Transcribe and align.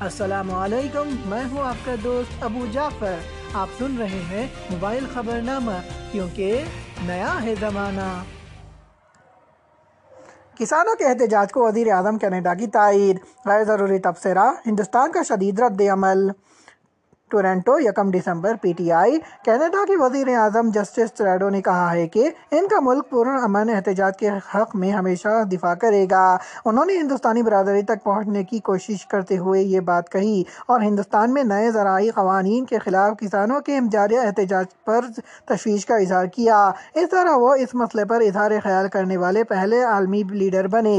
السلام 0.00 0.54
علیکم، 0.54 1.08
میں 1.26 1.44
ہوں 1.50 1.64
آپ 1.64 1.86
کا 1.86 1.94
دوست 2.04 2.44
ابو 2.44 2.66
جعفر۔ 2.72 3.14
آپ 3.54 3.68
سن 3.78 3.96
رہے 3.98 4.22
ہیں 4.30 4.46
موبائل 4.70 5.06
خبر 5.14 5.40
نامہ، 5.42 5.72
کیونکہ 6.12 6.64
نیا 7.06 7.42
ہے 7.42 7.54
زمانہ۔ 7.60 8.22
کسانوں 10.58 10.94
کے 10.94 11.04
احتجاج 11.04 11.52
کو 11.52 11.62
وزیر 11.62 11.92
اعظم 11.92 12.18
کینیڈا 12.18 12.54
کی 12.54 12.66
تائید۔ 12.66 13.18
غیر 13.46 13.64
ضروری 13.64 13.98
تبصرہ، 13.98 14.52
ہندوستان 14.66 15.12
کا 15.12 15.22
شدید 15.22 15.60
رد 15.60 15.80
عمل۔ 15.92 16.28
ٹورنٹو، 17.30 17.78
یکم 17.80 18.10
دسمبر 18.10 18.54
پی 18.60 18.72
ٹی 18.72 18.90
آئی، 18.92 19.18
کینیڈا 19.44 19.84
کی 19.86 19.96
وزیر 19.96 20.28
اعظم 20.36 20.70
جسٹس 20.74 21.12
ٹریڈو 21.12 21.48
نے 21.48 21.62
کہا 21.62 21.92
ہے 21.92 22.06
کہ 22.08 22.30
ان 22.50 22.68
کا 22.68 22.76
ملک 22.80 23.10
پر 23.10 23.26
امن، 23.42 23.70
احتجاج 23.70 24.16
کے 24.18 24.30
حق 24.54 24.76
میں 24.76 24.90
ہمیشہ 24.92 25.42
دفاع 25.52 25.74
کرے 25.74 26.06
گا۔ 26.10 26.36
انہوں 26.64 26.84
نے 26.84 26.98
ہندوستانی 26.98 27.42
برادری 27.42 27.82
تک 27.82 28.04
پہنچنے 28.04 28.44
کی 28.44 28.58
کوشش 28.58 29.06
کرتے 29.06 29.38
ہوئے 29.38 29.62
یہ 29.62 29.80
بات 29.80 30.10
کہی 30.12 30.42
اور 30.66 30.80
ہندوستان 30.80 31.32
میں 31.34 31.44
نئے 31.44 31.70
زرعی 31.70 32.10
قوانین 32.10 32.64
کے 32.64 32.78
خلاف 32.78 33.18
کسانوں 33.20 33.60
کے 33.60 33.78
جاری 33.92 34.16
احتجاج 34.16 34.66
پر 34.84 35.00
تشویش 35.44 35.86
کا 35.86 35.96
اظہار 35.96 36.26
کیا۔ 36.26 36.70
اس 36.94 37.10
طرح 37.10 37.36
وہ 37.36 37.54
اس 37.54 37.74
مسئلے 37.74 38.04
پر 38.04 38.20
اظہار 38.20 38.50
خیال 38.62 38.88
کرنے 38.88 39.16
والے 39.16 39.44
پہلے 39.44 39.82
عالمی 39.82 40.22
لیڈر 40.30 40.66
بنے۔ 40.66 40.96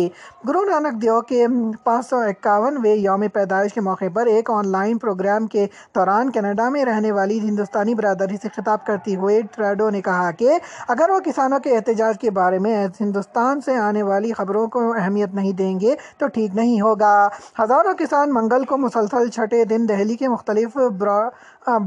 گرو 0.47 0.63
نانک 0.63 1.01
دیو 1.01 1.19
کے 1.21 1.45
پانچ 1.83 2.09
سو 2.09 2.17
اکاونوے 2.17 2.93
یوم 2.93 3.27
پیدائش 3.33 3.73
کے 3.73 3.81
موقع 3.81 4.05
پر 4.13 4.25
ایک 4.25 4.49
آن 4.49 4.67
لائن 4.67 4.97
پروگرام 4.97 5.47
کے 5.47 5.65
دوران 5.95 6.20
کینیڈا 6.29 6.69
میں 6.69 6.85
رہنے 6.85 7.11
والی 7.11 7.39
ہندوستانی 7.39 7.95
برادری 7.95 8.37
سے 8.41 8.47
خطاب 8.55 8.85
کرتے 8.85 9.15
ہوئے 9.15 9.41
ٹریڈو 9.55 9.89
نے 9.89 10.01
کہا 10.01 10.31
کہ 10.31 10.57
اگر 10.87 11.09
وہ 11.09 11.19
کسانوں 11.19 11.59
کے 11.59 11.75
احتجاج 11.75 12.19
کے 12.19 12.31
بارے 12.31 12.59
میں 12.59 12.87
ہندوستان 13.01 13.61
سے 13.61 13.75
آنے 13.75 14.03
والی 14.03 14.33
خبروں 14.33 14.67
کو 14.67 14.93
اہمیت 14.97 15.33
نہیں 15.33 15.51
دیں 15.51 15.79
گے 15.79 15.95
تو 16.17 16.27
ٹھیک 16.27 16.55
نہیں 16.55 16.81
ہوگا۔ 16.81 17.27
ہزاروں 17.63 17.93
کسان 17.93 18.33
منگل 18.33 18.65
کو 18.65 18.77
مسلسل 18.77 19.29
چھٹے 19.29 19.63
دن 19.65 19.87
دہلی 19.89 20.15
کے 20.15 20.27
مختلف 20.27 20.77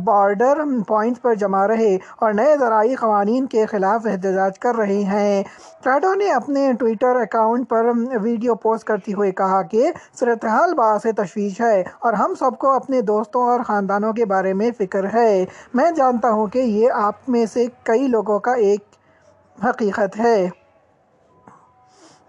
بارڈر 0.05 0.58
پوائنٹس 0.89 1.23
پر 1.23 1.34
جمع 1.34 1.67
رہے 1.69 1.95
اور 2.17 2.33
نئے 2.33 2.56
زرعی 2.58 2.95
قوانین 2.95 3.47
کے 3.47 3.64
خلاف 3.67 4.06
احتجاج 4.06 4.58
کر 4.58 4.77
رہے 4.77 5.03
ہیں۔ 5.03 5.42
ٹریڈو 5.83 6.12
نے 6.14 6.30
اپنے 6.33 6.73
ٹویٹر 6.78 7.17
اکاؤنٹ 7.17 7.69
پر 7.69 7.86
ویڈیو 8.23 8.55
پوسٹ 8.55 8.86
کرتے 8.86 9.12
ہوئے 9.12 9.30
کہا 9.33 9.62
کہ 9.62 9.91
صورتحال 10.20 10.75
باعث 10.75 11.06
تشویش 11.17 11.61
ہے 11.61 11.83
اور 12.01 12.12
ہم 12.12 12.34
سب 12.39 12.58
کو 12.58 12.70
اپنے 12.70 13.01
دوستوں 13.03 13.42
اور 13.42 13.61
خاندانوں 13.61 14.12
کے 14.12 14.23
بارے 14.25 14.53
میں 14.55 14.70
فکر 14.78 15.14
ہے۔ 15.14 15.44
میں 15.75 15.91
جانتا 15.91 16.30
ہوں 16.30 16.47
کہ 16.47 16.58
یہ 16.58 16.91
آپ 16.91 17.14
میں 17.28 17.47
سے 17.47 17.67
کئی 17.83 18.08
لوگوں 18.08 18.39
کا 18.39 18.53
ایک 18.53 18.84
حقیقت 19.64 20.20
ہے۔ 20.20 20.48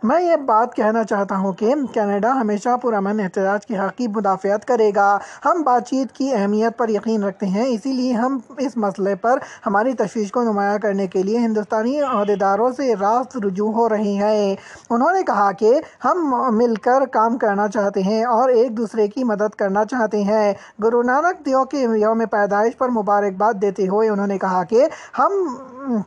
میں 0.04 0.22
یہ 0.22 0.36
بات 0.36 0.76
کہنا 0.76 1.04
چاہتا 1.04 1.38
ہوں 1.38 1.54
کہ 1.54 1.74
کینیڈا 1.94 2.32
ہمیشہ 2.32 2.76
پرامن 2.82 3.20
احتجاج 3.20 3.66
کے 3.66 3.78
حق 3.78 3.96
کی 3.98 4.08
مدافعت 4.08 4.66
کرے 4.66 4.92
گا۔ 4.96 5.18
ہم 5.46 5.62
بات 5.62 5.88
چیت 5.88 6.12
کی 6.12 6.34
اہمیت 6.34 6.78
پر 6.78 6.90
یقین 6.90 7.24
رکھتے 7.24 7.46
ہیں، 7.46 7.68
اسی 7.68 7.92
لیے 7.94 8.14
ہم 8.14 8.38
اس 8.58 8.78
مسئلے 8.78 9.16
پر 9.16 9.38
ہماری 9.66 9.94
تشویش 9.94 10.32
کو 10.32 10.44
نمایاں 10.44 10.78
کرنے 10.78 11.08
کے 11.08 11.24
لیے 11.24 11.38
ہندوستانی 11.38 12.00
عہدیداروں 12.02 12.72
سے 12.72 12.94
راست 13.00 13.38
رجوع 13.38 13.72
ہو 13.72 13.90
رہے 13.90 14.14
ہیں۔ 14.14 14.56
انہوں 14.90 15.12
نے 15.14 15.24
کہا 15.24 15.52
کہ 15.52 15.74
ہم 16.06 16.34
مل 16.58 16.76
کر 16.76 17.06
کام 17.06 17.38
کرنا 17.38 17.68
چاہتے 17.68 18.04
ہیں 18.04 18.24
اور 18.24 18.50
ایک 18.50 18.78
دوسرے 18.78 19.08
کی 19.08 19.24
مدد 19.24 19.56
کرنا 19.56 19.86
چاہتے 19.86 20.24
ہیں۔ 20.24 20.54
گرو 20.84 21.02
نانک 21.02 21.46
دیو 21.46 21.64
کے 21.64 21.86
یوم 21.96 22.24
پیدائش 22.32 22.78
پر 22.78 22.90
مبارکباد 22.90 23.62
دیتے 23.62 23.88
ہوئے 23.88 24.10
انہوں 24.10 24.28
نے 24.28 24.38
کہا 24.38 24.64
کہ 24.64 24.86
ہم 25.20 25.56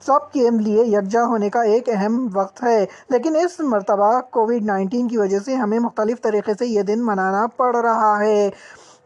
سب 0.00 0.32
کے 0.32 0.50
لیے 0.50 0.84
یکجا 0.84 1.24
ہونے 1.24 1.50
کا 1.50 1.62
ایک 1.62 1.88
اہم 1.88 2.28
وقت 2.34 2.62
ہے۔ 2.62 2.86
لیکن 3.08 3.36
اس 3.36 3.60
مرتبہ 3.60 4.20
کووڈ 4.20 4.62
نائنٹین 4.62 5.08
کی 5.08 5.18
وجہ 5.18 5.38
سے 5.38 5.54
ہمیں 5.54 5.78
مختلف 5.78 6.22
طریقے 6.22 6.52
سے 6.58 6.66
یہ 6.66 6.82
دن 6.82 7.06
منانا 7.06 7.46
پڑ 7.56 7.76
رہا 7.76 8.20
ہے۔ 8.20 8.50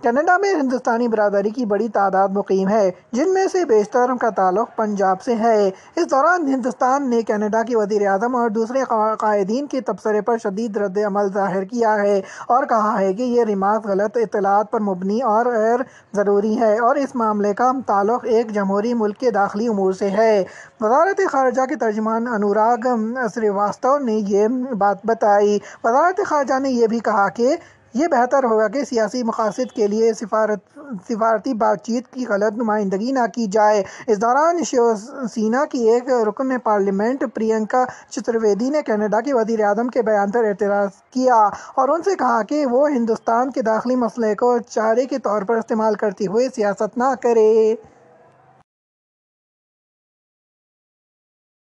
کینیڈا 0.03 0.36
میں 0.36 0.53
ہندوستانی 0.55 1.06
برادری 1.08 1.50
کی 1.50 1.64
بڑی 1.64 1.89
تعداد 1.89 2.28
مقیم 2.28 2.69
ہے، 2.69 2.91
جن 3.12 3.33
میں 3.34 3.47
سے 3.53 3.64
بیشتر 3.64 4.11
کا 4.20 4.28
تعلق 4.31 4.75
پنجاب 4.77 5.20
سے 5.22 5.34
ہے۔ 5.34 5.70
اس 5.97 6.11
دوران 6.11 6.47
ہندوستان 6.48 7.09
نے 7.10 7.21
کینیڈا 7.22 7.62
کی 7.62 7.76
وزیر 7.76 8.06
اعظم 8.06 8.34
اور 8.37 8.49
دوسرے 8.50 8.82
قائدین 9.19 9.66
کے 9.66 9.81
تبصرے 9.81 10.21
پر 10.21 10.38
شدید 10.38 10.76
رد 10.76 10.99
عمل 11.06 11.32
ظاہر 11.32 11.65
کیا 11.65 11.94
ہے 12.03 12.21
اور 12.49 12.65
کہا 12.65 12.99
ہے 13.00 13.12
کہ 13.12 13.22
یہ 13.22 13.44
ریمارک 13.44 13.87
غلط 13.87 14.16
اطلاعات 14.16 14.71
پر 14.71 14.81
مبنی 14.81 15.21
اور 15.22 15.47
غیر 15.47 15.81
ضروری 16.15 16.59
ہے 16.60 16.78
اور 16.78 16.97
اس 16.97 17.15
معاملے 17.15 17.53
کا 17.55 17.71
تعلق 17.87 18.25
ایک 18.25 18.50
جمہوری 18.55 18.94
ملک 18.94 19.19
کے 19.19 19.31
داخلی 19.31 19.69
امور 19.69 19.93
سے 19.93 20.09
ہے۔ 20.10 20.43
وزارت 20.81 21.21
خارجہ 21.32 21.66
کے 21.69 21.76
ترجمان 21.76 22.26
انوراگ 22.28 22.88
سریواستو 23.34 23.99
نے 23.99 24.15
یہ 24.15 24.49
بات 24.78 25.06
بتائی۔ 25.06 25.59
وزارت 25.84 26.21
خارجہ 26.26 26.59
نے 26.59 26.71
یہ 26.71 26.87
بھی 26.87 26.99
کہا 26.99 27.28
کہ 27.28 27.56
یہ 27.94 28.06
بہتر 28.06 28.44
ہوگا 28.44 28.66
کہ 28.69 28.84
سیاسی 28.84 29.22
مقاصد 29.22 29.72
کے 29.75 29.86
لیے 29.86 30.12
سفارت 30.12 30.78
سفارتی 31.08 31.54
بات 31.54 31.82
چیت 31.84 32.06
کی 32.08 32.25
غلط 32.26 32.56
نمائندگی 32.56 33.10
نہ 33.12 33.26
کی 33.34 33.47
جائے۔ 33.47 33.82
اس 34.06 34.20
دوران 34.22 34.62
شیو 34.64 34.92
سینا 35.30 35.64
کی 35.64 35.78
ایک 35.91 36.08
رکن 36.28 36.58
پارلیمنٹ 36.58 37.25
پرینکا 37.34 37.84
چترویدی 38.10 38.70
نے 38.70 38.82
کینیڈا 38.82 39.20
کے 39.20 39.34
وزیر 39.34 39.64
اعظم 39.64 39.88
کے 39.88 40.02
بیان 40.02 40.31
پر 40.31 40.44
اعتراض 40.44 40.91
کیا 41.10 41.36
اور 41.75 41.88
ان 41.88 42.02
سے 42.02 42.16
کہا 42.16 42.42
کہ 42.42 42.64
وہ 42.66 42.88
ہندوستان 42.91 43.50
کے 43.50 43.62
داخلی 43.62 43.97
مسئلے 43.97 44.34
کو 44.34 44.58
چارے 44.69 45.06
کے 45.06 45.19
طور 45.19 45.42
پر 45.42 45.56
استعمال 45.56 45.94
کرتے 45.94 46.26
ہوئے 46.26 46.48
سیاست 46.54 46.98
نہ 46.98 47.14
کرے۔ 47.22 47.75